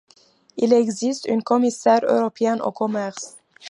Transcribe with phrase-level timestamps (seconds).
[0.57, 3.37] Il existe un Commissaire européen au commerce.